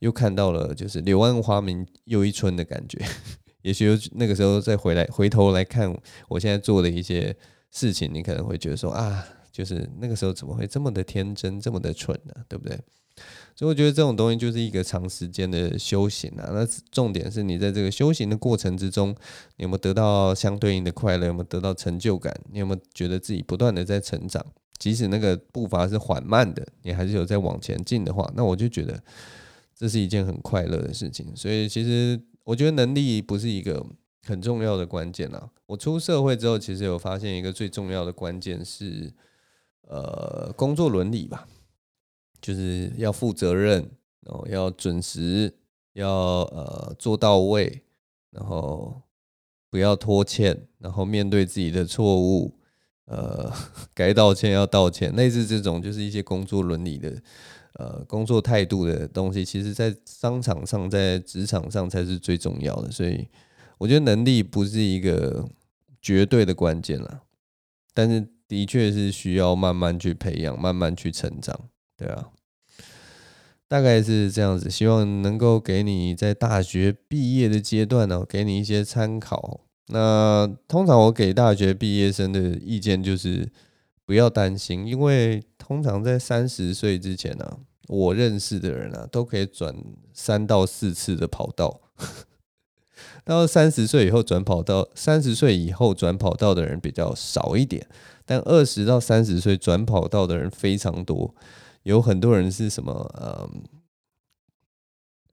[0.00, 3.04] 又看到了就是柳暗花明又一村的感觉。
[3.62, 5.92] 也许那个时候再回来回头来看
[6.28, 7.34] 我现在做的一些
[7.70, 12.34] 事情，你可能会觉得说啊，就是那个时候怎么会这么的天真，这么的蠢呢？
[12.48, 12.78] 对不对？
[13.56, 16.50] 所以我觉得这种东西就是一个长时间的修行啊。
[16.52, 19.08] 那重点是你在这个修行的过程之中，
[19.56, 21.26] 你有没有得到相对应的快乐？
[21.26, 22.38] 有没有得到成就感？
[22.52, 24.44] 你有没有觉得自己不断的在成长？
[24.78, 29.02] 即使那个步伐是缓慢的，你还是有在往前进的话，那我就觉得
[29.76, 31.36] 这是一件很快乐的事情。
[31.36, 33.84] 所以其实我觉得能力不是一个
[34.26, 35.50] 很重要的关键啊。
[35.66, 39.12] 我出社会之后，其实有发现一个最重要的关键是，
[39.82, 41.46] 呃，工作伦理吧。
[42.38, 45.52] 就是要负责任，然后要准时，
[45.94, 47.82] 要呃做到位，
[48.30, 49.02] 然后
[49.68, 52.54] 不要拖欠，然后面对自己的错误，
[53.06, 53.50] 呃，
[53.94, 57.20] 该道歉要道歉，类似这种就是一些工作伦理的，
[57.78, 62.90] 呃，工作态度的东西，其实在商场上，在职场上才是最重要的。
[62.90, 63.28] 所以
[63.76, 65.46] 我觉得能力不是一个
[66.00, 67.22] 绝对的关键了，
[67.92, 71.68] 但是的确是需要慢慢去培养，慢慢去成长。
[71.98, 72.30] 对啊，
[73.68, 79.60] 大概是这样子，希望能够给你在大学毕业的阶段呢，给你一些参考。
[79.88, 83.48] 那通常我给大学毕业生的意见就是
[84.06, 89.74] 不要担心，因为通常在三十岁之前呢，我认识的人啊，都可以转
[90.14, 91.80] 三到四次的跑道。
[93.24, 97.84] 到三十岁以后转跑道，三十岁以后转跑道的人比较少一点，
[98.24, 101.34] 但二十到三十岁转跑道的人非常多。
[101.82, 103.12] 有很多人是什么？
[103.20, 103.64] 嗯，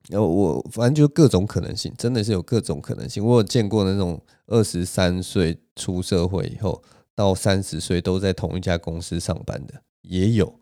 [0.10, 3.24] 然后我反正就各种可能性，真的是有各种可能性。
[3.24, 6.82] 我有见过那种二十三岁出社会以后
[7.16, 10.60] 到三十岁都在同一家公司上班的，也有。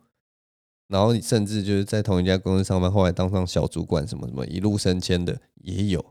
[0.88, 6.06] 然后甚至就是在同一家公司上班，后来当上小主管，什么什么一路升迁的也有。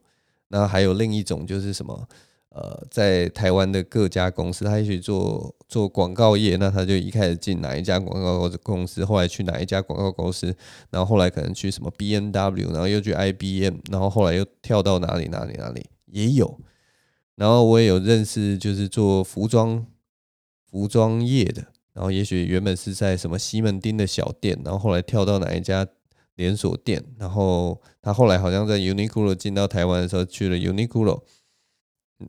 [0.49, 2.09] 那还有另一种就是什么？
[2.53, 10.53] 呃，在台湾的各家公司，他也许做做广告业，那他就一开始进哪一家广告公司，后来去哪一家广告公司，
[10.91, 16.59] 然后后来可能去什么 BMW，然后又去 IBM，然后后来又跳到哪里哪里哪里也有。
[17.37, 19.87] 然后我也有认识，就是做服装
[20.71, 25.87] 服装业的，然后也许原本是在什么西门町的小店，然后后来跳到哪一家
[26.37, 31.23] 连锁店，然后他后来好像在 Uniqlo 进到台湾的时候去了 Uniqlo。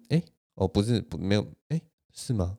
[0.09, 0.23] 哎、
[0.55, 1.81] 哦，不是，不没有，哎、
[2.13, 2.57] 是吗？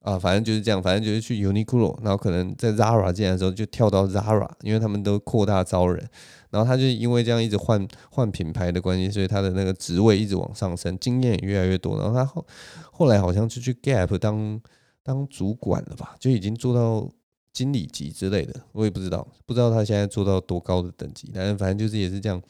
[0.00, 6.08] 啊，反正就是这样，反正就是去 Uniqlo，然后可能在 Zara 进来的时候就跳到 Zara，因为他们都扩大招人，
[6.50, 12.46] 然后他就因为这样一直换换品牌的关系，所以他的那个职位一直往上升，经验也越来越多，然后他后
[12.92, 14.60] 后来好像就去 Gap 当
[15.06, 17.08] 当主管了吧，就已经做到
[17.52, 22.42] 经理级之类的，我也不知道，不知道他现在做到多高的等级，但是反正就是也是这样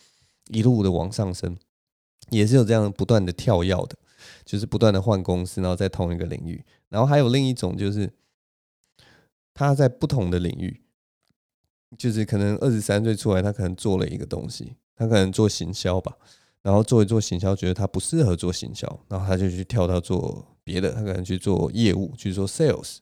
[0.49, 1.55] 一路的往上升，
[2.31, 3.97] 也是有这样不断的跳跃的。
[4.47, 8.11] 就是不断的换公司，然后在同一个领域，然后还有另一种就是
[9.53, 10.81] 他在不同的领域，
[11.99, 16.17] 就是可能二十三岁出来，他可能做了一个东西，他可能做行销吧，
[16.63, 22.97] 然后做一做行销，觉得他不适合做行销，然后他就去跳到做别的，他可能去做业务，去做 sales，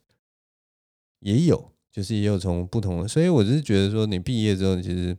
[1.21, 5.17] 也有，就是也有从不同的，所以我就是觉得说，你毕业之后，其实。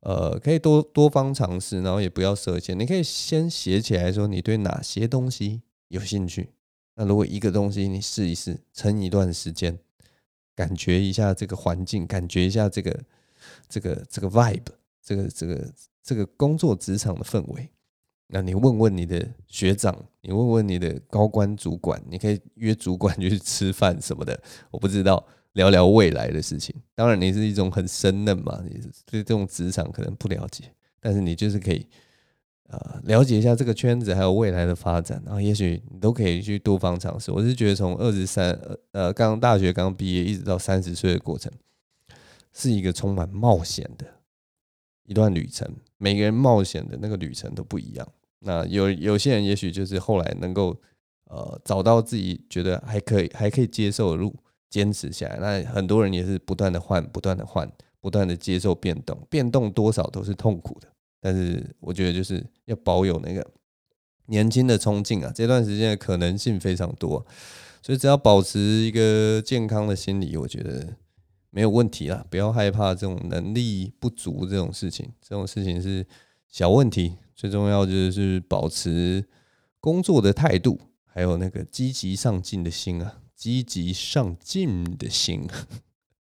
[0.00, 2.78] 呃，可以多多方尝试，然后也不要设限。
[2.78, 6.50] 你可以先写起来说，你对哪些东西有兴趣。
[6.94, 9.76] 那如果一个东西你试一试，撑一段时间，
[10.54, 13.04] 感觉一下这个环境，感觉一下这个
[13.68, 14.66] 这个这个 vibe，
[15.02, 17.68] 这个这个这个工作职场的氛围。
[18.28, 25.26] 那你问问你的学长，你问问你的高官主管，你可以约主管去吃饭什么的，我不知道。
[25.54, 26.72] 聊聊未来的事情。
[26.94, 31.84] 当然，你是一种很生嫩嘛，你对这种职场可能不了解，但是你就是可以
[32.68, 37.32] 呃了解一下这个圈子还有未来的发展，然后也许你都可以去多方尝试。
[37.32, 38.56] 我是觉得从二十三
[38.92, 41.50] 呃刚大学刚毕业一直到三十岁的过程，
[42.52, 44.06] 是一个充满冒险的
[45.06, 45.68] 一段旅程。
[45.96, 48.06] 每个人冒险的那个旅程都不一样。
[48.40, 50.80] 那有有些人也许就是后来能够
[51.24, 54.34] 呃找到自己觉得还可以还可以接受的路，
[54.70, 55.38] 坚持下来。
[55.38, 57.70] 那很多人也是不断的换，不断的换，
[58.00, 60.88] 不断的接受变动，变动多少都是痛苦的。
[61.20, 63.44] 但是我觉得就是要保有那个
[64.26, 67.26] 年轻的冲劲啊，这段时间的可能性非常多，
[67.82, 70.94] 所以只要保持一个健康的心理，我觉得
[71.50, 72.24] 没有问题啦。
[72.30, 76.06] 不要害怕这种能力不足这种事情，这种事情是
[76.48, 77.14] 小问题。
[77.38, 79.24] 最重要就是保持
[79.78, 85.46] 工作的态度，还有那个积极上进的心啊，积极上进的心，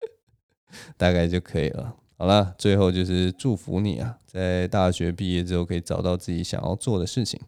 [0.97, 1.95] 大概就可以了。
[2.17, 7.39] 好了，最后就是祝福你啊，在大学毕业之后可以找到自己想要做的事情。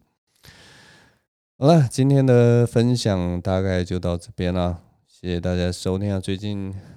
[1.57, 6.94] 好了，今天的分享大概就到这边了，谢谢大家收听啊，最近。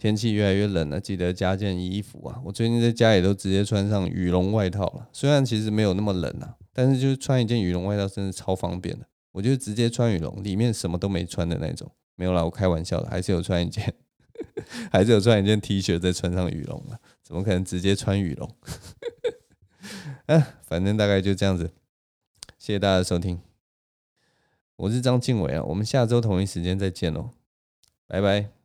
[0.00, 2.40] 天气越来越冷了，记得加件衣服啊！
[2.42, 9.06] 我最近在家里都直接穿上羽绒外套了，虽然其实没有那么冷啊，但是就是穿一件羽绒外套真的超方便的。
[9.32, 11.88] 我就直接穿羽绒，里面什么都没穿的那种。
[12.16, 13.94] 没有啦，我开玩笑的，还是有穿一件，
[14.90, 16.98] 还是有穿一件 T 恤再穿上羽绒了。
[17.22, 18.50] 怎么可能直接穿羽绒？
[20.26, 21.70] 啊，反正大概就这样子。
[22.58, 23.38] 谢谢大家收听，
[24.76, 27.30] 我是张晋伟啊，我们下周同一时间再见喽，
[28.06, 28.59] 拜拜。